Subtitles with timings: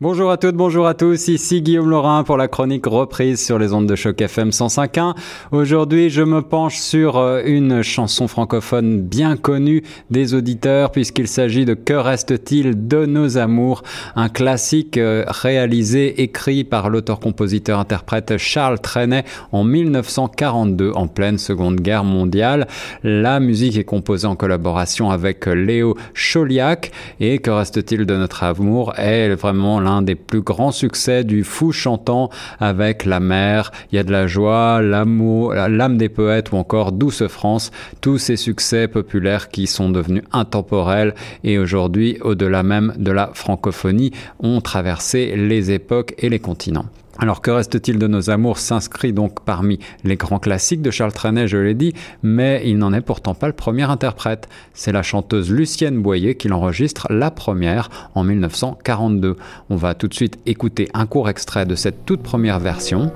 [0.00, 3.72] Bonjour à toutes, bonjour à tous, ici Guillaume Laurin pour la chronique reprise sur les
[3.72, 5.14] ondes de choc FM 105.1.
[5.52, 11.64] Aujourd'hui, je me penche sur euh, une chanson francophone bien connue des auditeurs puisqu'il s'agit
[11.64, 13.84] de Que reste-t-il de nos amours,
[14.16, 22.02] un classique euh, réalisé, écrit par l'auteur-compositeur-interprète Charles Trenet en 1942 en pleine Seconde Guerre
[22.02, 22.66] mondiale.
[23.04, 26.90] La musique est composée en collaboration avec Léo Choliac
[27.20, 28.92] et Que reste-t-il de notre amour?
[28.98, 33.98] Est vraiment l'un des plus grands succès du fou chantant avec la mer, il y
[33.98, 38.88] a de la joie, l'amour, l'âme des poètes ou encore Douce France, tous ces succès
[38.88, 44.10] populaires qui sont devenus intemporels et aujourd'hui, au-delà même de la francophonie,
[44.40, 46.86] ont traversé les époques et les continents.
[47.18, 51.46] Alors que reste-t-il de nos amours s'inscrit donc parmi les grands classiques de Charles Trenet,
[51.46, 54.48] je l'ai dit, mais il n'en est pourtant pas le premier interprète.
[54.72, 59.36] C'est la chanteuse Lucienne Boyer qui l'enregistre la première en 1942.
[59.70, 63.12] On va tout de suite écouter un court extrait de cette toute première version.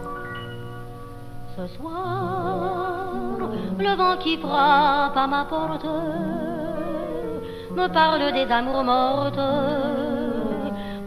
[1.57, 5.87] Ce soir, le vent qui frappe à ma porte
[7.77, 9.41] me parle des amours mortes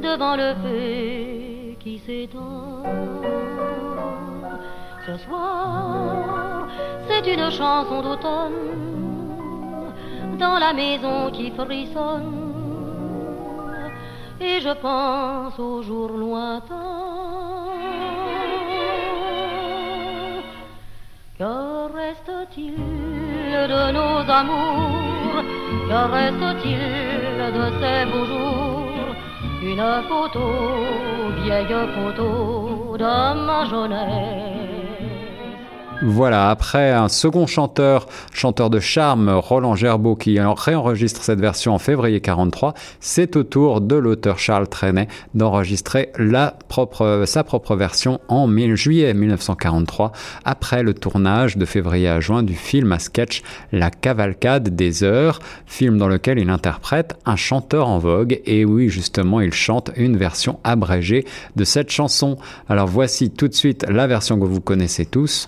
[0.01, 1.40] devant le feu
[1.83, 2.83] qui s'étend.
[5.05, 6.67] Ce soir,
[7.07, 9.93] c'est une chanson d'automne
[10.37, 12.53] dans la maison qui frissonne.
[14.39, 16.77] Et je pense aux jours lointains.
[21.37, 22.75] Que reste-t-il
[23.73, 25.43] de nos amours?
[25.89, 26.79] Que reste-t-il
[27.57, 28.60] de ces beaux jours?
[29.61, 30.41] Une photo,
[31.43, 34.80] vieille photo de ma.
[36.03, 41.77] Voilà, après un second chanteur, chanteur de charme, Roland Gerbeau, qui réenregistre cette version en
[41.77, 49.13] février 43, c'est au tour de l'auteur Charles Trenet d'enregistrer sa propre version en juillet
[49.13, 50.11] 1943,
[50.43, 55.37] après le tournage de février à juin du film à sketch La Cavalcade des Heures,
[55.67, 60.17] film dans lequel il interprète un chanteur en vogue, et oui, justement, il chante une
[60.17, 61.25] version abrégée
[61.55, 62.39] de cette chanson.
[62.69, 65.47] Alors voici tout de suite la version que vous connaissez tous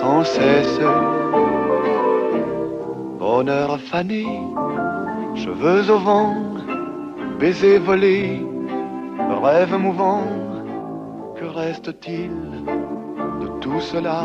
[0.00, 0.80] sans cesse.
[3.18, 4.24] Bonheur fané,
[5.34, 6.34] cheveux au vent,
[7.38, 8.46] baisers volés,
[9.44, 10.24] rêve mouvant,
[11.36, 12.32] que reste-t-il
[13.42, 14.22] de tout cela?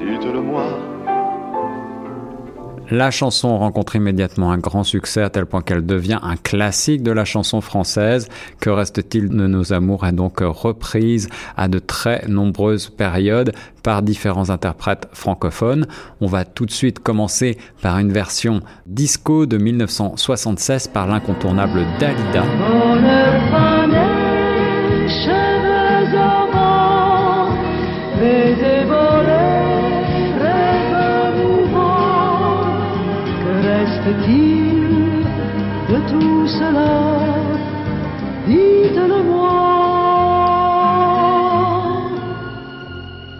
[0.00, 0.68] Dites-le-moi.
[2.90, 7.10] La chanson rencontre immédiatement un grand succès à tel point qu'elle devient un classique de
[7.10, 8.28] la chanson française.
[8.60, 13.52] Que reste-t-il de nos amours est donc reprise à de très nombreuses périodes
[13.82, 15.86] par différents interprètes francophones.
[16.20, 23.25] On va tout de suite commencer par une version disco de 1976 par l'incontournable Dalida.
[35.88, 36.92] De tout cela?
[38.46, 39.50] Dites-le-moi.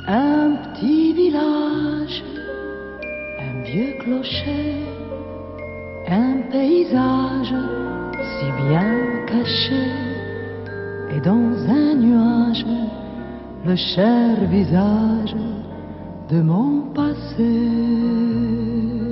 [0.08, 2.24] Un petit village,
[3.38, 4.82] un vieux clocher,
[6.08, 7.54] un paysage
[8.38, 8.92] si bien
[9.26, 9.86] caché,
[11.14, 12.66] et dans un nuage,
[13.64, 15.36] le cher visage
[16.28, 19.05] de mon passé.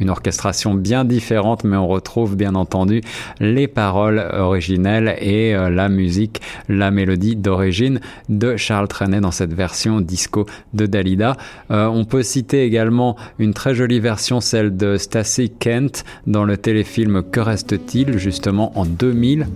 [0.00, 3.00] Une orchestration bien différente, mais on retrouve bien entendu
[3.40, 9.52] les paroles originelles et euh, la musique, la mélodie d'origine de Charles Trenet dans cette
[9.52, 11.36] version disco de Dalida.
[11.70, 16.56] Euh, on peut citer également une très jolie version, celle de Stacy Kent dans le
[16.56, 19.46] téléfilm Que reste-t-il, justement en 2000.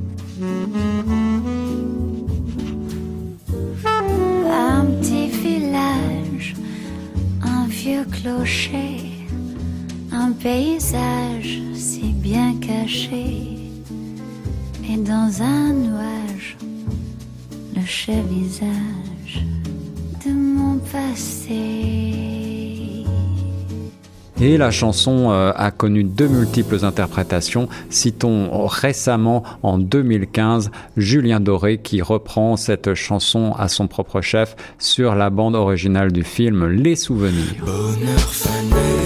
[4.52, 6.54] Un petit village,
[7.42, 8.80] un vieux clocher un
[10.42, 13.26] paysage si bien caché,
[14.88, 16.56] et dans un nuage,
[17.75, 19.44] le cher visage
[20.92, 21.54] passé.
[24.42, 27.69] Et la chanson euh, a connu de multiples interprétations.
[27.90, 35.14] Citons récemment, en 2015, Julien Doré qui reprend cette chanson à son propre chef sur
[35.14, 37.62] la bande originale du film Les Souvenirs.
[37.66, 39.00] Bonheur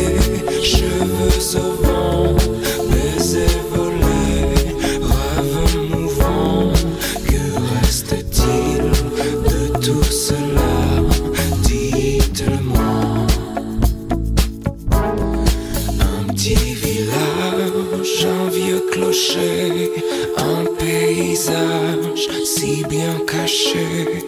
[16.00, 19.92] Un petit village, un vieux clocher,
[20.38, 24.24] un paysage si bien caché.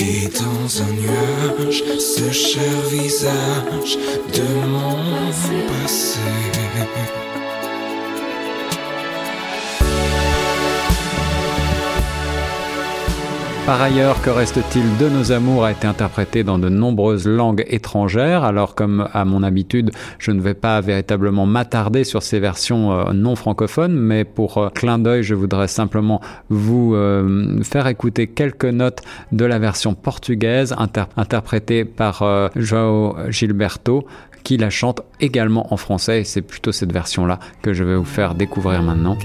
[0.00, 3.98] Et dans un nuage, ce cher visage
[4.32, 4.96] de mon
[5.82, 6.20] passé.
[13.68, 18.42] Par ailleurs, Que reste-t-il de nos amours a été interprété dans de nombreuses langues étrangères.
[18.42, 23.12] Alors comme à mon habitude, je ne vais pas véritablement m'attarder sur ces versions euh,
[23.12, 28.64] non francophones, mais pour euh, clin d'œil, je voudrais simplement vous euh, faire écouter quelques
[28.64, 32.24] notes de la version portugaise inter- interprétée par
[32.56, 34.06] João Gilberto
[34.44, 38.34] qui la chante également en français c'est plutôt cette version-là que je vais vous faire
[38.34, 39.18] découvrir maintenant.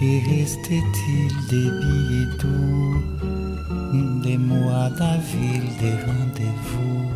[3.94, 7.10] Des mois d'avril, des rendez-vous,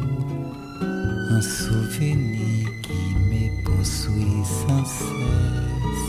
[1.32, 6.08] un souvenir qui me poursuit sans cesse.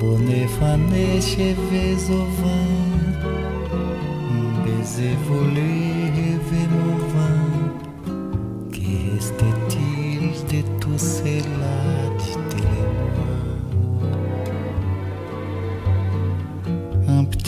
[0.00, 2.78] Bonnet fané, cheveux au vent,
[4.64, 5.74] baiser volé,
[6.16, 7.50] rêve mouvant.
[8.72, 11.76] Que restait-il de tout cela,
[12.18, 13.31] dites-le-moi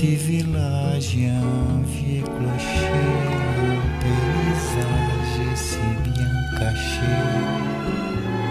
[0.05, 3.11] petit village, un vieux clocher,
[3.61, 7.15] un paysage si bien caché.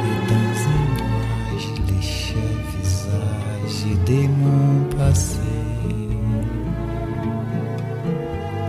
[0.06, 5.40] Et dans un nuage, les chers visages de mon passé.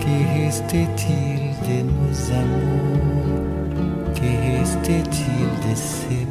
[0.01, 3.45] Que restait-il de nos amours
[4.15, 6.27] Que restait-il de ces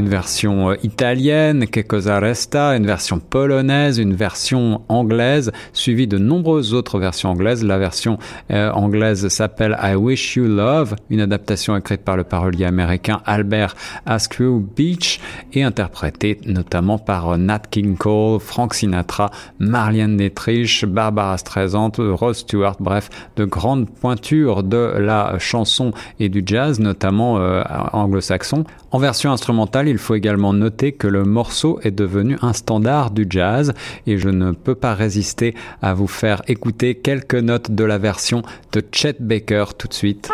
[0.00, 6.16] une version euh, italienne, Que cosa resta, une version polonaise, une version anglaise, suivie de
[6.16, 7.62] nombreuses autres versions anglaises.
[7.62, 8.18] La version
[8.50, 13.76] euh, anglaise s'appelle I Wish You Love, une adaptation écrite par le parolier américain Albert
[14.06, 15.20] Askew Beach
[15.52, 22.34] et interprétée notamment par euh, Nat King Cole, Frank Sinatra, Marlène Dietrich, Barbara Streisand, Rod
[22.34, 27.34] Stewart, bref, de grandes pointures de la chanson et du jazz, notamment
[27.92, 28.64] anglo-saxon.
[28.92, 33.26] En version instrumentale, il faut également noter que le morceau est devenu un standard du
[33.28, 33.72] jazz
[34.06, 38.42] et je ne peux pas résister à vous faire écouter quelques notes de la version
[38.72, 40.30] de Chet Baker tout de suite.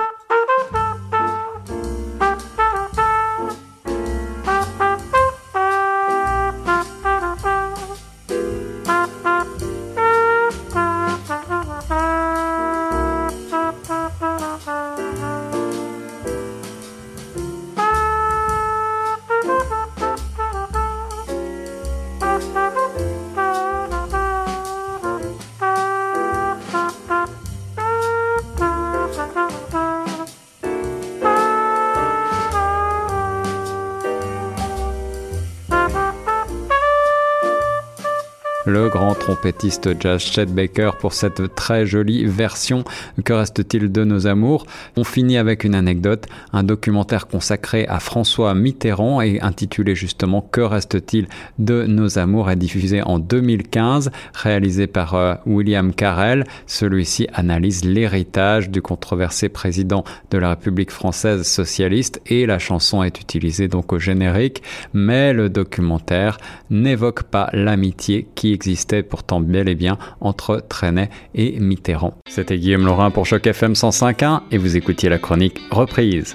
[38.67, 42.83] Le grand trompettiste jazz Chet Baker pour cette très jolie version.
[43.25, 44.67] Que reste-t-il de nos amours?
[44.97, 50.61] On finit avec une anecdote, un documentaire consacré à François Mitterrand et intitulé justement Que
[50.61, 51.29] reste-t-il
[51.61, 52.51] de nos amours?
[52.51, 56.45] Est diffusé en 2015, réalisé par euh, William Carell.
[56.67, 63.21] Celui-ci analyse l'héritage du controversé président de la République française socialiste et la chanson est
[63.21, 66.39] utilisée donc au générique, mais le documentaire
[66.71, 72.15] n'évoque pas l'amitié qui existait pourtant bel et bien entre Trenet et Mitterrand.
[72.27, 76.35] C'était Guillaume Laurin pour Choc FM 105.1 et vous écoutiez la chronique Reprise.